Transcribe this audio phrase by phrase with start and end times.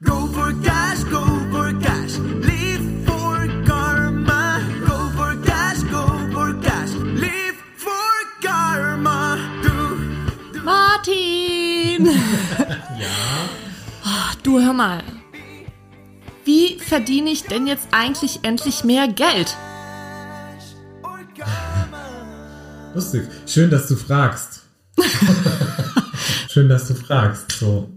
[0.00, 4.62] Go for cash, go for cash, live for karma.
[4.86, 9.36] Go for cash, go for cash, live for karma.
[9.60, 12.06] Du, Martin!
[12.96, 13.48] ja.
[14.44, 15.02] du hör mal.
[16.44, 19.56] Wie verdiene ich denn jetzt eigentlich endlich mehr Geld?
[22.94, 23.28] Lustig.
[23.46, 24.62] Schön, dass du fragst.
[26.48, 27.50] Schön, dass du fragst.
[27.50, 27.90] So.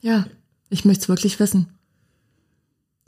[0.00, 0.24] Ja,
[0.70, 1.66] ich möchte es wirklich wissen.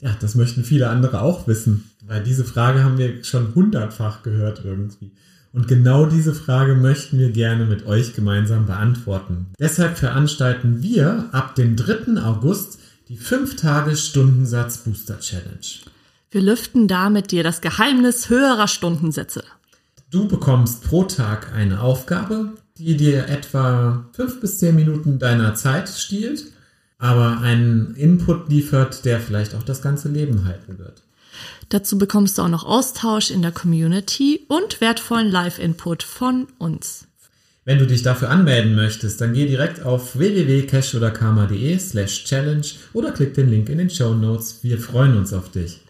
[0.00, 4.62] Ja, das möchten viele andere auch wissen, weil diese Frage haben wir schon hundertfach gehört
[4.64, 5.12] irgendwie.
[5.52, 9.46] Und genau diese Frage möchten wir gerne mit euch gemeinsam beantworten.
[9.60, 12.20] Deshalb veranstalten wir ab dem 3.
[12.22, 15.66] August die 5-Tage-Stundensatz-Booster-Challenge.
[16.30, 19.44] Wir lüften da mit dir das Geheimnis höherer Stundensätze.
[20.10, 25.90] Du bekommst pro Tag eine Aufgabe, die dir etwa 5 bis 10 Minuten deiner Zeit
[25.90, 26.46] stiehlt,
[27.02, 31.02] aber einen Input liefert, der vielleicht auch das ganze Leben halten wird.
[31.68, 37.08] Dazu bekommst du auch noch Austausch in der Community und wertvollen Live-Input von uns.
[37.64, 43.34] Wenn du dich dafür anmelden möchtest, dann geh direkt auf www.cashoderkarma.de slash challenge oder klick
[43.34, 44.60] den Link in den Show Notes.
[44.62, 45.80] Wir freuen uns auf dich.